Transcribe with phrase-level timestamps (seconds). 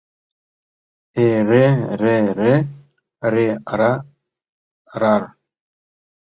[1.27, 2.53] Э-ре-ре-ре,
[3.33, 5.23] ре-ра-рар.